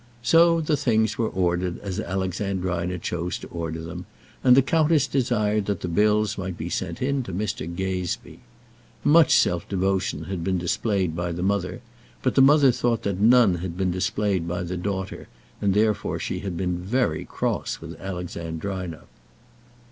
[0.23, 4.07] So the things were ordered as Alexandrina chose to order them,
[4.43, 7.67] and the countess desired that the bills might be sent in to Mr.
[7.67, 8.39] Gazebee.
[9.03, 11.81] Much self devotion had been displayed by the mother,
[12.23, 15.27] but the mother thought that none had been displayed by the daughter,
[15.61, 19.01] and therefore she had been very cross with Alexandrina.